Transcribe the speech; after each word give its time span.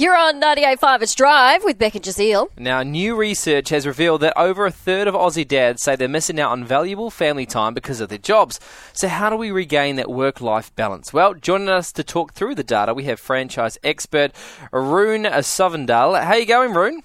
You're 0.00 0.16
on 0.16 0.40
98.5 0.40 1.02
It's 1.02 1.14
Drive 1.14 1.62
with 1.62 1.76
Beck 1.76 1.94
and 1.94 2.02
Jazeel. 2.02 2.48
Now, 2.56 2.82
new 2.82 3.14
research 3.14 3.68
has 3.68 3.86
revealed 3.86 4.22
that 4.22 4.32
over 4.34 4.64
a 4.64 4.70
third 4.70 5.06
of 5.06 5.12
Aussie 5.14 5.46
dads 5.46 5.82
say 5.82 5.94
they're 5.94 6.08
missing 6.08 6.40
out 6.40 6.52
on 6.52 6.64
valuable 6.64 7.10
family 7.10 7.44
time 7.44 7.74
because 7.74 8.00
of 8.00 8.08
their 8.08 8.16
jobs. 8.16 8.58
So, 8.94 9.08
how 9.08 9.28
do 9.28 9.36
we 9.36 9.50
regain 9.50 9.96
that 9.96 10.10
work 10.10 10.40
life 10.40 10.74
balance? 10.74 11.12
Well, 11.12 11.34
joining 11.34 11.68
us 11.68 11.92
to 11.92 12.02
talk 12.02 12.32
through 12.32 12.54
the 12.54 12.64
data, 12.64 12.94
we 12.94 13.04
have 13.04 13.20
franchise 13.20 13.76
expert 13.84 14.32
Arun 14.72 15.24
Sovandal. 15.24 16.24
How 16.24 16.32
you 16.32 16.46
going, 16.46 16.74
Arun? 16.74 17.02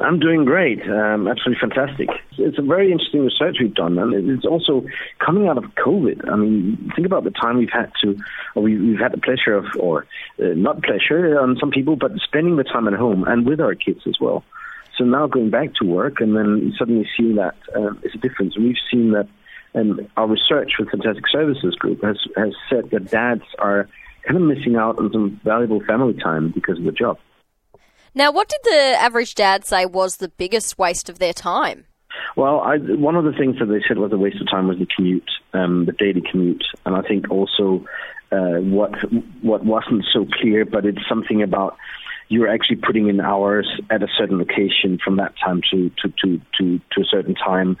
I'm 0.00 0.18
doing 0.18 0.44
great. 0.44 0.82
Um, 0.82 1.28
absolutely 1.28 1.60
fantastic. 1.60 2.08
It's 2.38 2.58
a 2.58 2.62
very 2.62 2.92
interesting 2.92 3.24
research 3.24 3.56
we've 3.60 3.74
done, 3.74 3.98
and 3.98 4.30
it's 4.30 4.44
also 4.44 4.84
coming 5.18 5.48
out 5.48 5.58
of 5.58 5.64
COVID. 5.74 6.30
I 6.30 6.36
mean, 6.36 6.92
think 6.94 7.06
about 7.06 7.24
the 7.24 7.30
time 7.30 7.58
we've 7.58 7.70
had 7.72 7.92
to, 8.02 8.18
or 8.54 8.62
we, 8.62 8.78
we've 8.78 8.98
had 8.98 9.12
the 9.12 9.20
pleasure 9.20 9.54
of, 9.54 9.66
or 9.78 10.06
uh, 10.38 10.54
not 10.54 10.82
pleasure 10.82 11.38
on 11.38 11.56
some 11.58 11.70
people, 11.70 11.96
but 11.96 12.12
spending 12.24 12.56
the 12.56 12.64
time 12.64 12.88
at 12.88 12.94
home 12.94 13.24
and 13.24 13.46
with 13.46 13.60
our 13.60 13.74
kids 13.74 14.00
as 14.06 14.16
well. 14.20 14.44
So 14.96 15.04
now 15.04 15.26
going 15.26 15.50
back 15.50 15.74
to 15.74 15.84
work, 15.84 16.20
and 16.20 16.36
then 16.36 16.74
suddenly 16.78 17.06
seeing 17.16 17.36
that 17.36 17.56
uh, 17.74 17.92
it's 18.02 18.14
a 18.14 18.18
difference. 18.18 18.56
We've 18.56 18.76
seen 18.90 19.12
that, 19.12 19.28
and 19.74 20.08
our 20.16 20.26
research 20.26 20.72
with 20.78 20.90
Fantastic 20.90 21.28
Services 21.28 21.74
Group 21.74 22.02
has 22.02 22.18
has 22.34 22.54
said 22.70 22.90
that 22.90 23.10
dads 23.10 23.44
are 23.58 23.88
kind 24.22 24.36
of 24.36 24.42
missing 24.42 24.76
out 24.76 24.98
on 24.98 25.12
some 25.12 25.40
valuable 25.44 25.80
family 25.84 26.14
time 26.14 26.50
because 26.50 26.78
of 26.78 26.84
the 26.84 26.92
job. 26.92 27.18
Now, 28.16 28.32
what 28.32 28.48
did 28.48 28.60
the 28.64 28.96
average 28.98 29.34
dad 29.34 29.66
say 29.66 29.84
was 29.84 30.16
the 30.16 30.30
biggest 30.30 30.78
waste 30.78 31.10
of 31.10 31.18
their 31.18 31.34
time? 31.34 31.84
Well, 32.34 32.60
I, 32.60 32.78
one 32.78 33.14
of 33.14 33.24
the 33.24 33.32
things 33.32 33.58
that 33.58 33.66
they 33.66 33.82
said 33.86 33.98
was 33.98 34.10
a 34.10 34.16
waste 34.16 34.40
of 34.40 34.48
time 34.50 34.68
was 34.68 34.78
the 34.78 34.86
commute, 34.86 35.30
um, 35.52 35.84
the 35.84 35.92
daily 35.92 36.22
commute, 36.28 36.64
and 36.86 36.96
I 36.96 37.02
think 37.02 37.30
also 37.30 37.84
uh, 38.32 38.60
what 38.62 38.92
what 39.42 39.66
wasn't 39.66 40.06
so 40.14 40.26
clear, 40.40 40.64
but 40.64 40.86
it's 40.86 41.06
something 41.06 41.42
about 41.42 41.76
you're 42.28 42.48
actually 42.48 42.76
putting 42.76 43.08
in 43.08 43.20
hours 43.20 43.68
at 43.90 44.02
a 44.02 44.08
certain 44.18 44.38
location 44.38 44.98
from 45.04 45.16
that 45.16 45.34
time 45.44 45.60
to 45.70 45.90
to 46.02 46.08
to 46.24 46.40
to, 46.58 46.80
to 46.92 47.00
a 47.02 47.04
certain 47.04 47.34
time, 47.34 47.76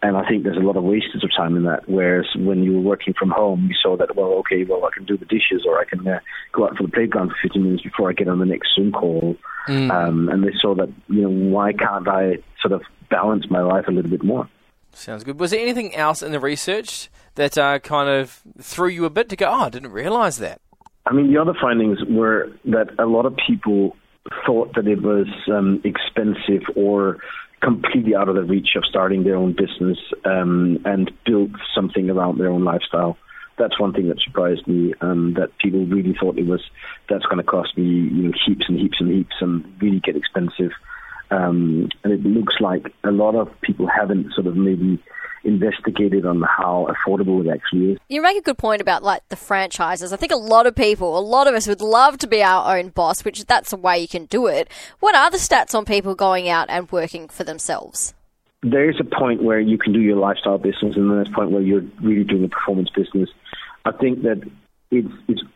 and 0.00 0.16
I 0.16 0.28
think 0.28 0.44
there's 0.44 0.56
a 0.56 0.60
lot 0.60 0.76
of 0.76 0.84
wastage 0.84 1.24
of 1.24 1.30
time 1.36 1.56
in 1.56 1.64
that. 1.64 1.88
Whereas 1.88 2.26
when 2.36 2.62
you 2.62 2.74
were 2.74 2.80
working 2.80 3.14
from 3.18 3.30
home, 3.30 3.66
you 3.68 3.74
saw 3.82 3.96
that, 3.96 4.14
well, 4.14 4.32
okay, 4.40 4.64
well, 4.64 4.84
I 4.84 4.90
can 4.94 5.04
do 5.04 5.16
the 5.16 5.24
dishes 5.24 5.64
or 5.66 5.80
I 5.80 5.84
can 5.84 6.06
uh, 6.06 6.20
go 6.52 6.66
out 6.66 6.76
for 6.76 6.84
the 6.84 6.92
playground 6.92 7.30
for 7.30 7.36
15 7.42 7.62
minutes 7.62 7.82
before 7.82 8.08
I 8.08 8.12
get 8.12 8.28
on 8.28 8.38
the 8.38 8.46
next 8.46 8.68
Zoom 8.76 8.92
call. 8.92 9.36
Mm. 9.66 9.90
Um, 9.90 10.28
and 10.28 10.44
they 10.44 10.52
saw 10.60 10.74
that, 10.76 10.92
you 11.08 11.22
know, 11.22 11.30
why 11.30 11.72
can't 11.72 12.06
I 12.06 12.38
sort 12.62 12.72
of 12.72 12.82
balance 13.10 13.46
my 13.50 13.60
life 13.60 13.86
a 13.88 13.90
little 13.90 14.10
bit 14.10 14.22
more? 14.22 14.48
Sounds 14.92 15.24
good. 15.24 15.40
Was 15.40 15.50
there 15.50 15.60
anything 15.60 15.94
else 15.94 16.22
in 16.22 16.32
the 16.32 16.40
research 16.40 17.08
that 17.34 17.58
uh, 17.58 17.78
kind 17.80 18.08
of 18.08 18.42
threw 18.60 18.88
you 18.88 19.04
a 19.04 19.10
bit 19.10 19.28
to 19.30 19.36
go, 19.36 19.46
oh, 19.46 19.64
I 19.64 19.68
didn't 19.68 19.92
realize 19.92 20.38
that? 20.38 20.60
I 21.06 21.12
mean, 21.12 21.32
the 21.32 21.40
other 21.40 21.54
findings 21.60 21.98
were 22.08 22.52
that 22.66 22.90
a 22.98 23.06
lot 23.06 23.26
of 23.26 23.36
people 23.46 23.96
thought 24.44 24.74
that 24.74 24.86
it 24.86 25.02
was 25.02 25.26
um, 25.48 25.80
expensive 25.84 26.62
or 26.76 27.18
completely 27.60 28.14
out 28.14 28.28
of 28.28 28.34
the 28.34 28.44
reach 28.44 28.70
of 28.76 28.84
starting 28.84 29.24
their 29.24 29.36
own 29.36 29.52
business 29.52 29.98
um, 30.24 30.78
and 30.84 31.10
build 31.24 31.50
something 31.74 32.10
around 32.10 32.38
their 32.38 32.50
own 32.50 32.64
lifestyle. 32.64 33.16
That's 33.58 33.78
one 33.80 33.92
thing 33.92 34.08
that 34.08 34.20
surprised 34.20 34.66
me. 34.68 34.94
Um, 35.00 35.34
that 35.34 35.56
people 35.58 35.84
really 35.86 36.14
thought 36.18 36.38
it 36.38 36.46
was 36.46 36.62
that's 37.08 37.24
going 37.24 37.38
to 37.38 37.42
cost 37.42 37.76
me 37.76 37.84
you 37.84 38.22
know 38.28 38.32
heaps 38.46 38.66
and 38.68 38.78
heaps 38.78 39.00
and 39.00 39.10
heaps 39.10 39.34
and 39.40 39.64
really 39.80 40.00
get 40.00 40.16
expensive. 40.16 40.70
Um, 41.30 41.88
and 42.04 42.12
it 42.12 42.22
looks 42.24 42.54
like 42.60 42.92
a 43.04 43.10
lot 43.10 43.34
of 43.34 43.48
people 43.60 43.86
haven't 43.86 44.32
sort 44.34 44.46
of 44.46 44.56
maybe 44.56 44.98
investigated 45.44 46.26
on 46.26 46.42
how 46.42 46.88
affordable 46.90 47.44
it 47.44 47.50
actually 47.50 47.92
is. 47.92 47.98
You 48.08 48.22
make 48.22 48.36
a 48.36 48.42
good 48.42 48.58
point 48.58 48.80
about 48.80 49.02
like 49.02 49.28
the 49.28 49.36
franchises. 49.36 50.12
I 50.12 50.16
think 50.16 50.32
a 50.32 50.36
lot 50.36 50.66
of 50.66 50.74
people, 50.74 51.18
a 51.18 51.20
lot 51.20 51.46
of 51.46 51.54
us 51.54 51.66
would 51.66 51.80
love 51.80 52.18
to 52.18 52.26
be 52.26 52.42
our 52.42 52.76
own 52.76 52.88
boss, 52.90 53.24
which 53.24 53.44
that's 53.46 53.72
a 53.72 53.76
way 53.76 53.98
you 53.98 54.08
can 54.08 54.26
do 54.26 54.46
it. 54.46 54.68
What 55.00 55.14
are 55.14 55.30
the 55.30 55.38
stats 55.38 55.74
on 55.74 55.84
people 55.84 56.14
going 56.14 56.48
out 56.48 56.66
and 56.68 56.90
working 56.90 57.28
for 57.28 57.44
themselves? 57.44 58.14
There 58.62 58.90
is 58.90 58.96
a 58.98 59.04
point 59.04 59.42
where 59.42 59.60
you 59.60 59.78
can 59.78 59.92
do 59.92 60.00
your 60.00 60.16
lifestyle 60.16 60.58
business, 60.58 60.96
and 60.96 61.08
then 61.08 61.16
there's 61.16 61.28
a 61.28 61.32
point 61.32 61.52
where 61.52 61.62
you're 61.62 61.84
really 62.02 62.24
doing 62.24 62.44
a 62.44 62.48
performance 62.48 62.90
business. 62.90 63.30
I 63.84 63.92
think 63.92 64.22
that 64.22 64.42
it's, 64.90 65.08
it's 65.28 65.42
it, 65.42 65.48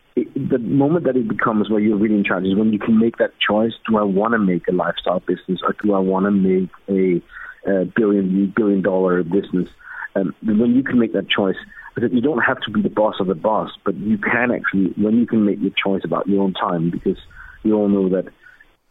the 0.49 0.59
moment 0.59 1.05
that 1.05 1.15
it 1.15 1.27
becomes 1.27 1.69
where 1.69 1.79
you're 1.79 1.97
really 1.97 2.15
in 2.15 2.23
charge 2.23 2.45
is 2.45 2.55
when 2.55 2.73
you 2.73 2.79
can 2.79 2.99
make 2.99 3.17
that 3.17 3.31
choice. 3.39 3.73
Do 3.89 3.97
I 3.97 4.03
want 4.03 4.33
to 4.33 4.39
make 4.39 4.67
a 4.67 4.71
lifestyle 4.71 5.19
business, 5.19 5.59
or 5.63 5.75
do 5.81 5.93
I 5.93 5.99
want 5.99 6.25
to 6.25 6.31
make 6.31 6.69
a, 6.89 7.21
a 7.69 7.85
billion 7.85 8.53
billion 8.55 8.81
dollar 8.81 9.23
business? 9.23 9.69
Um, 10.15 10.35
when 10.43 10.75
you 10.75 10.83
can 10.83 10.99
make 10.99 11.13
that 11.13 11.29
choice, 11.29 11.55
you 11.97 12.21
don't 12.21 12.41
have 12.41 12.59
to 12.61 12.71
be 12.71 12.81
the 12.81 12.89
boss 12.89 13.15
of 13.19 13.27
the 13.27 13.35
boss, 13.35 13.71
but 13.85 13.95
you 13.95 14.17
can 14.17 14.51
actually, 14.51 14.93
when 15.01 15.17
you 15.17 15.25
can 15.25 15.45
make 15.45 15.59
your 15.59 15.71
choice 15.71 16.01
about 16.03 16.27
your 16.27 16.43
own 16.43 16.53
time, 16.53 16.89
because 16.91 17.17
you 17.63 17.75
all 17.75 17.89
know 17.89 18.09
that 18.09 18.31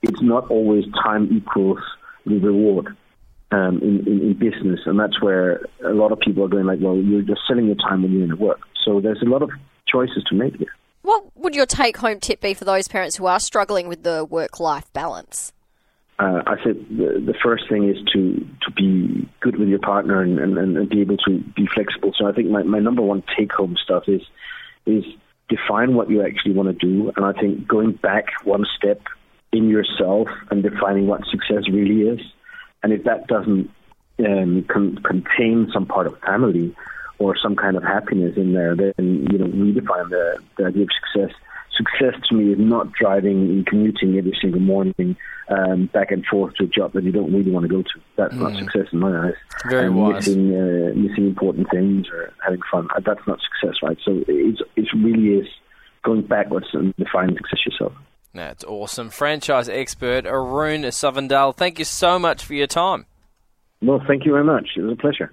it's 0.03 0.23
not 0.23 0.51
always 0.51 0.85
time 1.03 1.29
equals 1.33 1.79
the 2.27 2.39
reward 2.39 2.97
um, 3.53 3.81
in, 3.83 4.07
in, 4.07 4.21
in 4.21 4.35
business, 4.35 4.81
and 4.87 4.99
that's 4.99 5.21
where 5.21 5.61
a 5.85 5.93
lot 5.93 6.13
of 6.13 6.21
people 6.21 6.45
are 6.45 6.49
going 6.49 6.67
like, 6.67 6.79
well, 6.81 6.97
you're 6.97 7.23
just 7.23 7.43
selling 7.47 7.67
your 7.67 7.77
time 7.77 8.03
when 8.03 8.13
you're 8.13 8.25
in 8.25 8.31
the 8.31 8.37
work. 8.37 8.61
So 8.85 9.01
there's 9.01 9.23
a 9.23 9.29
lot 9.29 9.43
of 9.43 9.51
choices 9.87 10.25
to 10.29 10.35
make 10.35 10.57
here. 10.57 10.73
Would 11.43 11.55
your 11.55 11.67
take-home 11.67 12.21
tip 12.21 12.41
be 12.41 12.55
for 12.55 12.65
those 12.65 12.89
parents 12.89 13.17
who 13.17 13.27
are 13.27 13.41
struggling 13.41 13.89
with 13.89 14.03
the 14.03 14.25
work-life 14.25 14.93
balance? 14.93 15.53
uh, 16.23 16.43
I 16.47 16.57
said 16.63 16.77
the, 16.91 17.21
the, 17.25 17.35
first 17.43 17.69
thing 17.69 17.89
is 17.89 17.97
to, 18.13 18.47
to 18.63 18.71
be 18.77 19.29
good 19.41 19.57
with 19.57 19.69
your 19.69 19.79
partner 19.79 20.23
and, 20.23 20.39
and, 20.39 20.57
and 20.59 20.89
be 20.89 21.01
able 21.01 21.17
to 21.19 21.39
be 21.57 21.67
flexible. 21.67 22.13
So 22.17 22.27
I 22.27 22.33
think 22.33 22.49
my, 22.49 22.63
my 22.63 22.79
number 22.79 23.03
one 23.03 23.25
take 23.37 23.53
home 23.53 23.77
stuff 23.83 24.05
is 24.07 24.23
is 24.87 25.05
define 25.49 25.95
what 25.95 26.11
you 26.11 26.25
actually 26.25 26.55
want 26.55 26.69
to 26.69 26.87
do. 26.87 27.13
And 27.17 27.25
I 27.25 27.33
think 27.33 27.67
going 27.67 27.93
back 27.93 28.27
one 28.45 28.65
step 28.77 29.01
in 29.53 29.69
yourself 29.69 30.29
and 30.51 30.63
defining 30.63 31.07
what 31.07 31.27
success 31.27 31.69
really 31.71 32.03
is. 32.03 32.21
And 32.83 32.93
if 32.93 33.05
that 33.05 33.27
doesn't 33.27 33.71
um, 34.25 34.65
con- 34.69 34.99
contain 35.05 35.71
some 35.73 35.87
part 35.87 36.07
of 36.07 36.19
family 36.21 36.75
or 37.23 37.37
some 37.41 37.57
kind 37.57 37.77
of 37.77 37.83
happiness 37.83 38.37
in 38.37 38.53
there, 38.53 38.75
then 38.75 39.27
you 39.31 39.39
know 39.39 39.47
redefine 39.47 40.11
the, 40.11 40.39
the 40.59 40.67
idea 40.67 40.83
of 40.83 40.89
success 40.93 41.35
success 41.77 42.15
to 42.29 42.35
me 42.35 42.53
is 42.53 42.59
not 42.59 42.93
driving 42.93 43.49
and 43.49 43.67
commuting 43.67 44.19
every 44.19 44.37
single 44.41 44.61
morning 44.61 45.17
um, 45.49 45.87
back 45.87 46.11
and 46.11 46.25
forth 46.27 46.55
to 46.55 46.65
a 46.65 46.67
job 46.67 46.93
that 46.93 47.05
you 47.05 47.13
don't 47.13 47.33
really 47.33 47.51
want 47.51 47.65
to 47.65 47.69
go 47.69 47.83
to. 47.83 48.01
That's 48.17 48.35
mm. 48.35 48.41
not 48.41 48.59
success 48.59 48.93
in 48.93 48.99
my 48.99 49.29
eyes. 49.29 49.35
Very 49.69 49.87
and 49.87 49.97
wise. 49.97 50.27
Missing, 50.29 50.55
uh, 50.55 50.95
missing 50.95 51.27
important 51.27 51.71
things 51.71 52.07
or 52.13 52.33
having 52.45 52.61
fun. 52.71 52.89
Uh, 52.95 53.01
that's 53.05 53.27
not 53.27 53.39
success, 53.41 53.77
right? 53.83 53.97
So 54.05 54.23
it's, 54.29 54.61
it 54.77 54.87
really 54.95 55.41
is 55.41 55.47
going 56.03 56.23
backwards 56.23 56.67
and 56.73 56.95
defining 56.97 57.37
success 57.37 57.67
yourself. 57.67 57.93
That's 58.35 58.65
awesome. 58.65 59.11
Franchise 59.11 59.69
expert 59.69 60.27
Arun 60.27 60.83
Sovandal, 60.83 61.55
thank 61.55 61.79
you 61.79 61.85
so 61.85 62.19
much 62.19 62.45
for 62.45 62.55
your 62.55 62.67
time. 62.67 63.07
Well, 63.83 64.03
thank 64.07 64.25
you 64.25 64.33
very 64.33 64.45
much. 64.45 64.71
It 64.77 64.83
was 64.83 64.93
a 64.93 64.97
pleasure. 64.97 65.33